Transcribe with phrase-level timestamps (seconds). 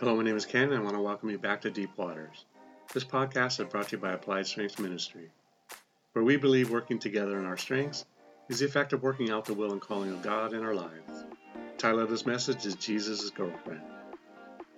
[0.00, 2.44] Hello, my name is Ken, and I want to welcome you back to Deep Waters.
[2.94, 5.28] This podcast is brought to you by Applied Strengths Ministry,
[6.12, 8.04] where we believe working together in our strengths
[8.48, 11.24] is the effect of working out the will and calling of God in our lives.
[11.52, 13.82] The title of this message is Jesus' Girlfriend.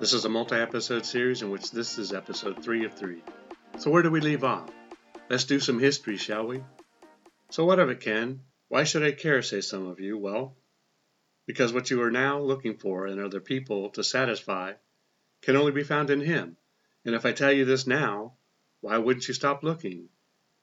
[0.00, 3.22] This is a multi episode series in which this is episode 3 of 3.
[3.78, 4.68] So, where do we leave off?
[5.30, 6.64] Let's do some history, shall we?
[7.50, 8.40] So, what of it, Ken?
[8.66, 10.18] Why should I care, say some of you?
[10.18, 10.56] Well,
[11.46, 14.72] because what you are now looking for in other people to satisfy
[15.44, 16.56] can only be found in Him.
[17.04, 18.32] And if I tell you this now,
[18.80, 20.08] why wouldn't you stop looking?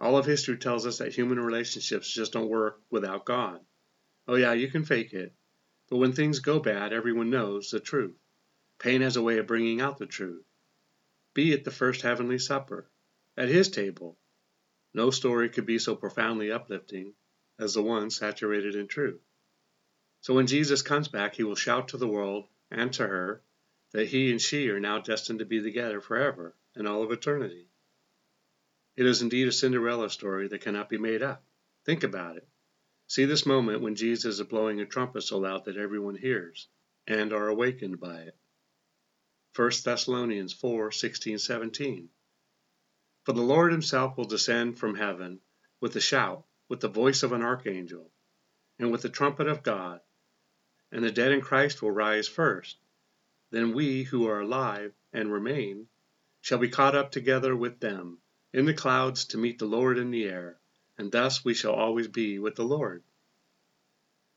[0.00, 3.60] All of history tells us that human relationships just don't work without God.
[4.26, 5.34] Oh, yeah, you can fake it.
[5.90, 8.16] But when things go bad, everyone knows the truth.
[8.78, 10.46] Pain has a way of bringing out the truth.
[11.34, 12.90] Be at the first heavenly supper,
[13.36, 14.16] at His table.
[14.94, 17.12] No story could be so profoundly uplifting
[17.58, 19.20] as the one saturated in truth.
[20.22, 23.42] So when Jesus comes back, he will shout to the world and to her
[23.92, 27.66] that he and she are now destined to be together forever and all of eternity.
[28.96, 31.44] It is indeed a Cinderella story that cannot be made up.
[31.84, 32.48] Think about it.
[33.06, 36.68] See this moment when Jesus is blowing a trumpet so loud that everyone hears
[37.06, 38.36] and are awakened by it.
[39.56, 42.08] 1 Thessalonians 4 16 17.
[43.24, 45.40] For the Lord himself will descend from heaven
[45.80, 48.12] with a shout, with the voice of an archangel,
[48.78, 50.00] and with the trumpet of God,
[50.92, 52.78] and the dead in Christ will rise first.
[53.50, 55.88] Then we who are alive and remain
[56.40, 58.18] shall be caught up together with them
[58.52, 60.60] in the clouds to meet the Lord in the air,
[60.96, 63.02] and thus we shall always be with the Lord.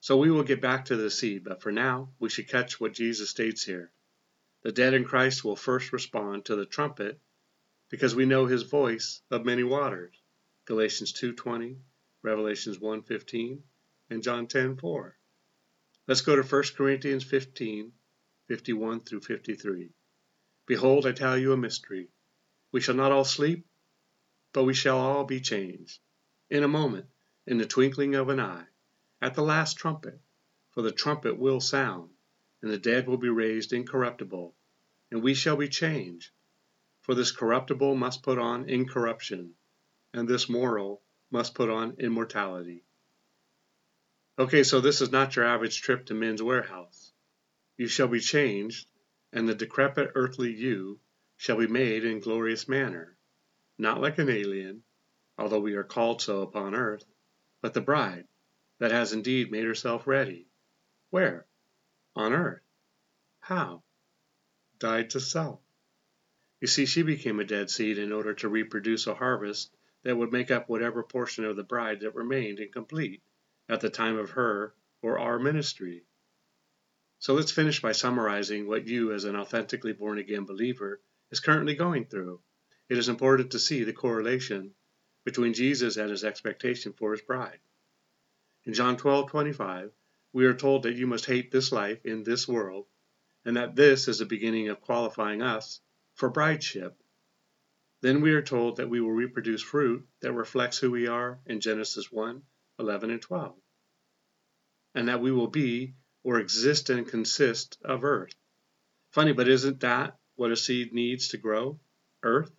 [0.00, 2.92] So we will get back to the sea, but for now we should catch what
[2.92, 3.90] Jesus states here.
[4.62, 7.20] The dead in Christ will first respond to the trumpet
[7.90, 10.14] because we know his voice of many waters.
[10.64, 11.78] Galatians 2:20,
[12.22, 13.62] Revelations 1:15,
[14.08, 15.12] and John 10:4.
[16.06, 17.92] Let's go to 1 Corinthians 15,
[18.48, 19.90] 51 through 53.
[20.66, 22.10] Behold, I tell you a mystery.
[22.72, 23.66] We shall not all sleep,
[24.52, 26.00] but we shall all be changed.
[26.50, 27.06] In a moment,
[27.46, 28.66] in the twinkling of an eye,
[29.22, 30.20] at the last trumpet.
[30.72, 32.10] For the trumpet will sound,
[32.60, 34.54] and the dead will be raised incorruptible,
[35.10, 36.30] and we shall be changed.
[37.00, 39.54] For this corruptible must put on incorruption,
[40.12, 41.00] and this mortal
[41.30, 42.84] must put on immortality.
[44.38, 47.13] Okay, so this is not your average trip to Men's Wearhouse.
[47.76, 48.88] You shall be changed,
[49.32, 51.00] and the decrepit earthly you
[51.36, 53.16] shall be made in glorious manner,
[53.78, 54.84] not like an alien,
[55.36, 57.04] although we are called so upon earth,
[57.60, 58.28] but the bride
[58.78, 60.46] that has indeed made herself ready.
[61.10, 61.46] Where?
[62.14, 62.62] On earth.
[63.40, 63.82] How?
[64.78, 65.60] Died to self.
[66.60, 69.74] You see, she became a dead seed in order to reproduce a harvest
[70.04, 73.22] that would make up whatever portion of the bride that remained incomplete
[73.68, 76.04] at the time of her or our ministry.
[77.24, 81.74] So let's finish by summarizing what you, as an authentically born again believer, is currently
[81.74, 82.42] going through.
[82.90, 84.74] It is important to see the correlation
[85.24, 87.60] between Jesus and his expectation for his bride.
[88.64, 89.90] In John 12:25,
[90.34, 92.88] we are told that you must hate this life in this world,
[93.46, 95.80] and that this is the beginning of qualifying us
[96.16, 96.92] for brideship.
[98.02, 101.60] Then we are told that we will reproduce fruit that reflects who we are in
[101.60, 102.42] Genesis 1
[102.78, 103.58] 11 and 12.
[104.94, 108.34] And that we will be or exist and consist of earth.
[109.12, 111.78] Funny, but isn't that what a seed needs to grow?
[112.24, 112.50] Earth?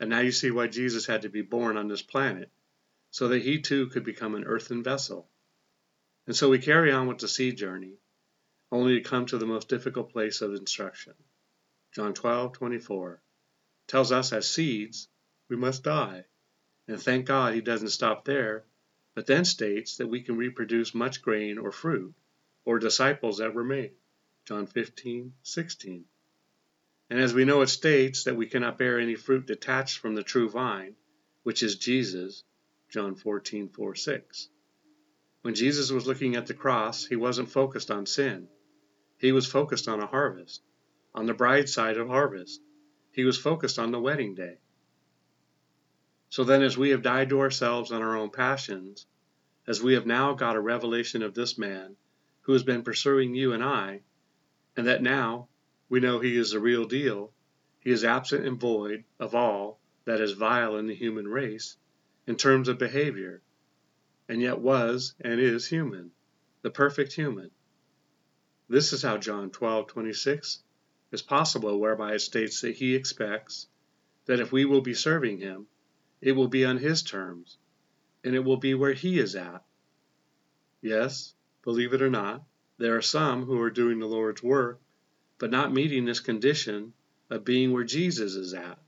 [0.00, 2.50] And now you see why Jesus had to be born on this planet,
[3.10, 5.28] so that he too could become an earthen vessel.
[6.26, 7.98] And so we carry on with the seed journey,
[8.72, 11.14] only to come to the most difficult place of instruction.
[11.94, 13.20] John 12:24
[13.86, 15.08] tells us as seeds
[15.48, 16.24] we must die.
[16.88, 18.64] And thank God he doesn't stop there,
[19.14, 22.14] but then states that we can reproduce much grain or fruit,
[22.70, 23.90] or disciples that remain.
[24.46, 26.04] John 15, 16.
[27.10, 30.22] And as we know, it states that we cannot bear any fruit detached from the
[30.22, 30.94] true vine,
[31.42, 32.44] which is Jesus.
[32.88, 34.48] John 14, 4, 6.
[35.42, 38.46] When Jesus was looking at the cross, he wasn't focused on sin.
[39.18, 40.62] He was focused on a harvest,
[41.12, 42.60] on the bride side of harvest.
[43.10, 44.58] He was focused on the wedding day.
[46.28, 49.06] So then, as we have died to ourselves and our own passions,
[49.66, 51.96] as we have now got a revelation of this man
[52.42, 54.02] who has been pursuing you and I,
[54.76, 55.48] and that now
[55.88, 57.32] we know he is the real deal,
[57.80, 61.76] he is absent and void of all that is vile in the human race
[62.26, 63.42] in terms of behavior,
[64.28, 66.12] and yet was and is human,
[66.62, 67.50] the perfect human.
[68.68, 70.58] This is how John 12:26
[71.12, 73.66] is possible, whereby it states that he expects
[74.26, 75.66] that if we will be serving him,
[76.20, 77.58] it will be on His terms,
[78.22, 79.64] and it will be where He is at.
[80.82, 82.42] Yes, believe it or not,
[82.78, 84.80] there are some who are doing the Lord's work,
[85.38, 86.92] but not meeting this condition
[87.28, 88.78] of being where Jesus is at.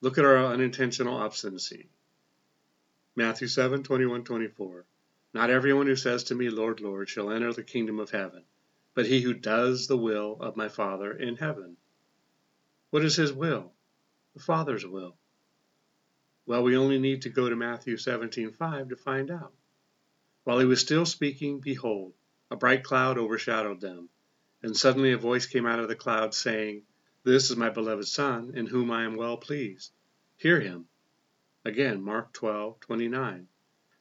[0.00, 1.88] Look at our unintentional obstinacy.
[3.16, 4.84] Matthew 7 21 24.
[5.32, 8.44] Not everyone who says to me, Lord, Lord, shall enter the kingdom of heaven,
[8.94, 11.76] but he who does the will of my Father in heaven.
[12.90, 13.72] What is his will?
[14.34, 15.16] The Father's will.
[16.46, 19.54] Well, we only need to go to Matthew 17:5 to find out.
[20.44, 22.12] While he was still speaking, behold,
[22.50, 24.10] a bright cloud overshadowed them,
[24.62, 26.82] and suddenly a voice came out of the cloud saying,
[27.22, 29.92] This is my beloved Son, in whom I am well pleased.
[30.36, 30.86] Hear him.
[31.64, 33.46] Again, Mark 12:29.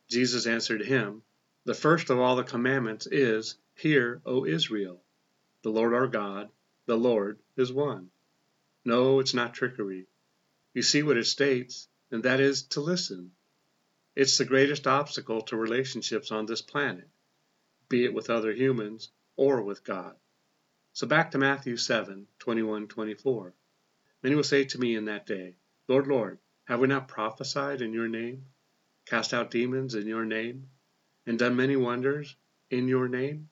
[0.10, 1.24] Jesus answered him,
[1.64, 5.02] The first of all the commandments is, Hear, O Israel,
[5.62, 6.52] the Lord our God,
[6.86, 8.12] the Lord is one.
[8.84, 10.08] No, it's not trickery.
[10.74, 13.32] You see what it states, and that is to listen.
[14.16, 17.10] It's the greatest obstacle to relationships on this planet,
[17.90, 20.16] be it with other humans or with God.
[20.92, 23.56] So back to Matthew 7 21 24.
[24.22, 25.56] Many will say to me in that day,
[25.88, 28.46] Lord, Lord, have we not prophesied in your name,
[29.08, 30.70] cast out demons in your name,
[31.26, 32.36] and done many wonders
[32.70, 33.50] in your name?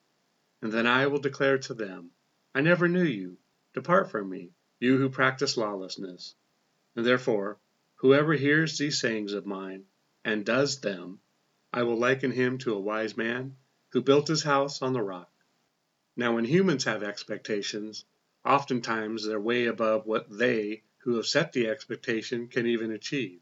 [0.61, 2.11] And then I will declare to them,
[2.53, 3.39] I never knew you.
[3.73, 6.35] Depart from me, you who practice lawlessness.
[6.95, 7.57] And therefore,
[7.95, 9.85] whoever hears these sayings of mine
[10.23, 11.19] and does them,
[11.73, 13.57] I will liken him to a wise man
[13.91, 15.31] who built his house on the rock.
[16.15, 18.05] Now, when humans have expectations,
[18.45, 23.41] oftentimes they're way above what they who have set the expectation can even achieve.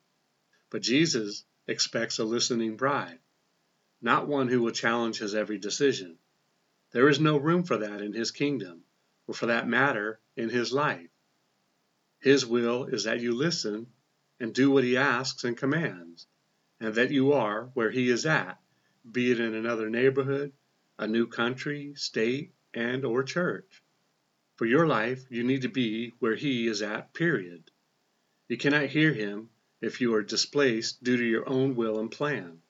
[0.69, 3.19] But Jesus expects a listening bride,
[4.01, 6.17] not one who will challenge his every decision.
[6.91, 8.83] There is no room for that in his kingdom,
[9.27, 11.09] or for that matter, in his life.
[12.19, 13.87] His will is that you listen
[14.39, 16.27] and do what he asks and commands,
[16.79, 18.59] and that you are where he is at,
[19.09, 20.53] be it in another neighborhood,
[20.97, 23.83] a new country, state, and or church.
[24.55, 27.71] For your life, you need to be where he is at, period.
[28.47, 29.49] You cannot hear him
[29.81, 32.61] if you are displaced due to your own will and plan.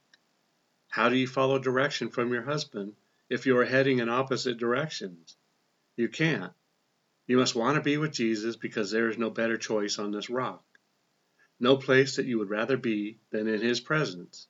[0.89, 2.95] How do you follow direction from your husband
[3.29, 5.35] if you are heading in opposite directions?
[5.95, 6.53] You can't.
[7.27, 10.29] You must want to be with Jesus because there is no better choice on this
[10.29, 10.63] rock.
[11.59, 14.47] No place that you would rather be than in his presence.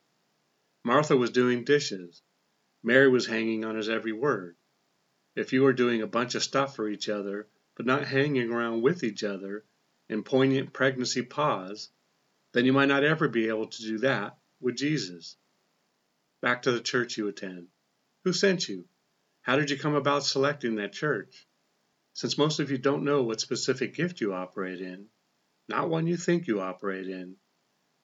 [0.84, 2.22] Martha was doing dishes.
[2.82, 4.56] Mary was hanging on his every word.
[5.34, 8.82] If you are doing a bunch of stuff for each other, but not hanging around
[8.82, 9.64] with each other
[10.08, 11.90] in poignant pregnancy pause,
[12.52, 15.36] then you might not ever be able to do that with Jesus.
[16.40, 17.68] Back to the church you attend.
[18.24, 18.88] Who sent you?
[19.42, 21.46] How did you come about selecting that church?
[22.12, 25.08] Since most of you don't know what specific gift you operate in,
[25.70, 27.36] not one you think you operate in,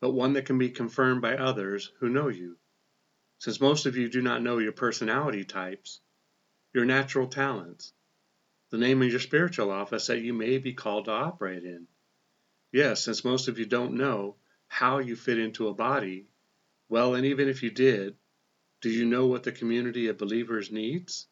[0.01, 2.57] but one that can be confirmed by others who know you.
[3.39, 6.01] Since most of you do not know your personality types,
[6.73, 7.93] your natural talents,
[8.71, 11.89] the name of your spiritual office that you may be called to operate in.
[12.73, 14.37] Yes, since most of you don't know
[14.69, 16.29] how you fit into a body,
[16.89, 18.17] well, and even if you did,
[18.81, 21.27] do you know what the community of believers needs?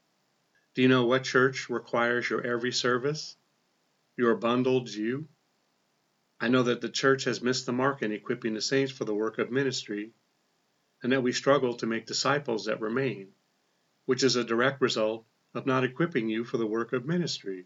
[0.75, 3.37] Do you know what church requires your every service?
[4.17, 5.29] Your bundled you?
[6.45, 9.15] I know that the church has missed the mark in equipping the saints for the
[9.15, 10.13] work of ministry,
[11.03, 13.33] and that we struggle to make disciples that remain,
[14.05, 17.65] which is a direct result of not equipping you for the work of ministry.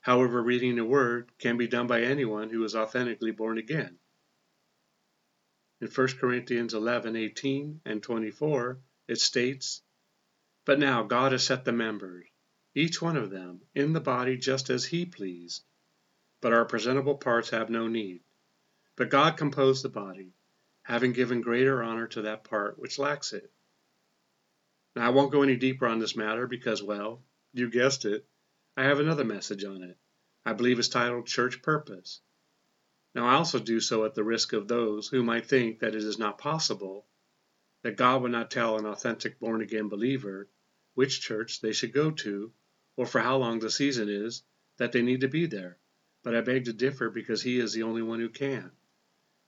[0.00, 3.96] However, reading the Word can be done by anyone who is authentically born again.
[5.80, 9.82] In 1 Corinthians 11 18 and 24, it states,
[10.64, 12.26] but now God has set the members,
[12.74, 15.62] each one of them, in the body just as He pleased.
[16.44, 18.20] But our presentable parts have no need.
[18.96, 20.34] But God composed the body,
[20.82, 23.50] having given greater honor to that part which lacks it.
[24.94, 27.24] Now, I won't go any deeper on this matter because, well,
[27.54, 28.28] you guessed it,
[28.76, 29.96] I have another message on it.
[30.44, 32.20] I believe it's titled Church Purpose.
[33.14, 36.04] Now, I also do so at the risk of those who might think that it
[36.04, 37.06] is not possible
[37.80, 40.50] that God would not tell an authentic born again believer
[40.92, 42.52] which church they should go to,
[42.96, 44.42] or for how long the season is
[44.76, 45.78] that they need to be there.
[46.24, 48.72] But I beg to differ because He is the only one who can.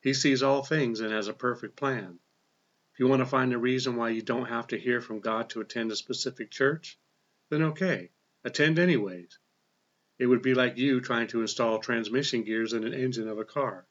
[0.00, 2.21] He sees all things and has a perfect plan.
[2.92, 5.50] If you want to find a reason why you don't have to hear from God
[5.50, 6.99] to attend a specific church,
[7.49, 8.11] then okay,
[8.45, 9.38] attend anyways.
[10.18, 13.45] It would be like you trying to install transmission gears in an engine of a
[13.45, 13.87] car.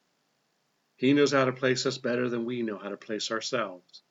[0.95, 4.01] He knows how to place us better than we know how to place ourselves.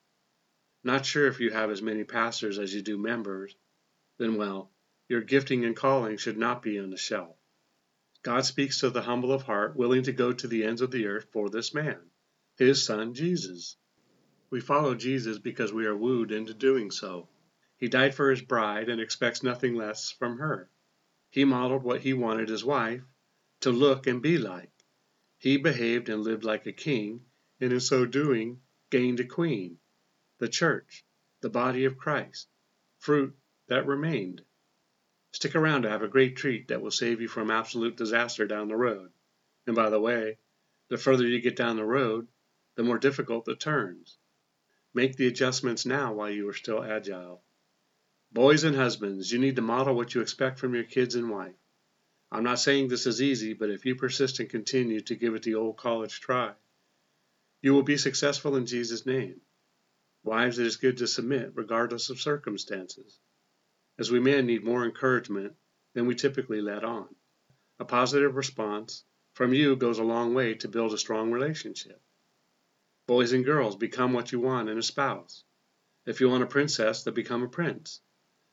[0.82, 3.56] Not sure if you have as many pastors as you do members,
[4.18, 4.70] then well,
[5.08, 7.36] your gifting and calling should not be on the shelf.
[8.24, 11.06] God speaks to the humble of heart, willing to go to the ends of the
[11.06, 12.00] earth for this man,
[12.56, 13.76] his son Jesus.
[14.48, 17.28] We follow Jesus because we are wooed into doing so.
[17.76, 20.70] He died for his bride and expects nothing less from her.
[21.28, 23.02] He modeled what he wanted his wife
[23.60, 24.72] to look and be like.
[25.36, 27.26] He behaved and lived like a king,
[27.60, 29.80] and in so doing gained a queen,
[30.38, 31.04] the church,
[31.42, 32.48] the body of Christ,
[32.96, 33.36] fruit
[33.68, 34.40] that remained.
[35.34, 38.68] Stick around to have a great treat that will save you from absolute disaster down
[38.68, 39.10] the road.
[39.66, 40.38] And by the way,
[40.90, 42.28] the further you get down the road,
[42.76, 44.16] the more difficult the turns.
[44.94, 47.42] Make the adjustments now while you are still agile.
[48.30, 51.56] Boys and husbands, you need to model what you expect from your kids and wife.
[52.30, 55.42] I'm not saying this is easy, but if you persist and continue to give it
[55.42, 56.52] the old college try,
[57.60, 59.40] you will be successful in Jesus' name.
[60.22, 63.18] Wives, it is good to submit regardless of circumstances,
[63.98, 65.54] as we men need more encouragement
[65.94, 67.08] than we typically let on.
[67.78, 72.00] A positive response from you goes a long way to build a strong relationship.
[73.06, 75.44] Boys and girls, become what you want in a spouse.
[76.06, 78.00] If you want a princess, then become a prince.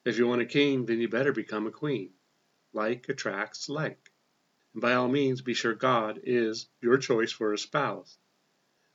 [0.06, 2.14] If you want a king, then you better become a queen.
[2.74, 4.12] Like attracts like.
[4.74, 8.18] And by all means, be sure God is your choice for a spouse,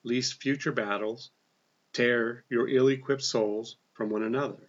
[0.03, 1.31] lest future battles
[1.93, 4.66] tear your ill equipped souls from one another.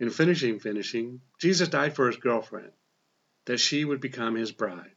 [0.00, 2.72] In finishing, finishing, Jesus died for his girlfriend,
[3.46, 4.94] that she would become his bride.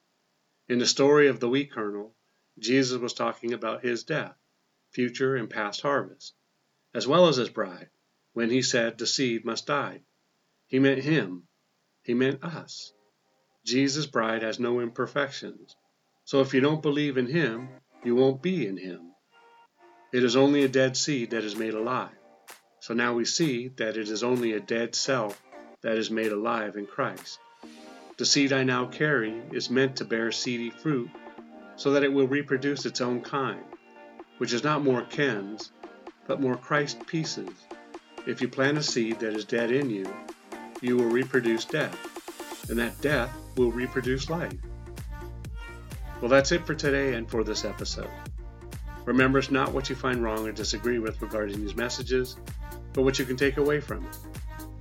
[0.70, 2.16] In the story of the wheat kernel,
[2.60, 4.36] Jesus was talking about his death,
[4.92, 6.34] future and past harvest,
[6.94, 7.90] as well as his bride,
[8.34, 10.02] when he said the seed must die.
[10.68, 11.48] He meant him.
[12.04, 12.94] He meant us.
[13.66, 15.76] Jesus' bride has no imperfections.
[16.26, 17.70] So if you don't believe in him,
[18.04, 19.14] you won't be in him.
[20.14, 22.21] It is only a dead seed that is made alive.
[22.82, 25.40] So now we see that it is only a dead self
[25.82, 27.38] that is made alive in Christ.
[28.18, 31.12] The seed I now carry is meant to bear seedy fruit
[31.76, 33.62] so that it will reproduce its own kind,
[34.40, 35.72] which is not more Ken's,
[36.26, 37.52] but more Christ pieces.
[38.26, 40.12] If you plant a seed that is dead in you,
[40.82, 44.58] you will reproduce death, and that death will reproduce life.
[46.20, 48.10] Well, that's it for today and for this episode.
[49.06, 52.38] Remember, it's not what you find wrong or disagree with regarding these messages,
[52.94, 54.18] but what you can take away from it.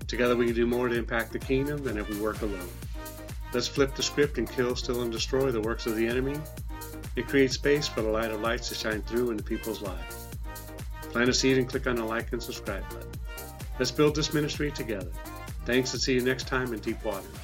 [0.08, 2.68] Together, we can do more to impact the kingdom than if we work alone.
[3.52, 6.38] Let's flip the script and kill, steal, and destroy the works of the enemy.
[7.16, 10.28] It creates space for the light of lights to shine through into people's lives.
[11.02, 13.10] Plant a seed and click on the like and subscribe button.
[13.78, 15.10] Let's build this ministry together.
[15.64, 17.39] Thanks and see you next time in Deep Waters.